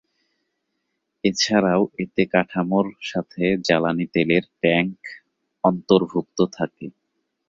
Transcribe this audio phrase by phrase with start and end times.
[1.23, 4.97] এছাড়াও এতে কাঠামোর সাথে জ্বালানি তেলের ট্যাংক
[5.63, 6.85] অন্তর্ভুক্ত থাকে।